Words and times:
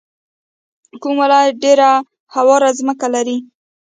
کوم 1.01 1.15
ولایت 1.23 1.55
ډیره 1.63 1.89
هواره 2.35 2.69
ځمکه 2.79 3.07
لري؟ 3.15 3.37